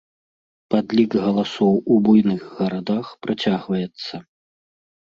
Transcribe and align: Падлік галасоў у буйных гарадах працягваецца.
Падлік 0.73 1.11
галасоў 1.25 1.73
у 1.77 1.93
буйных 2.09 2.41
гарадах 2.57 3.15
працягваецца. 3.29 4.15